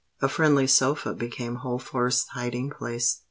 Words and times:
A 0.19 0.27
friendly 0.27 0.65
sofa 0.65 1.13
became 1.13 1.57
Holford's 1.57 2.25
hiding 2.29 2.71
place. 2.71 3.19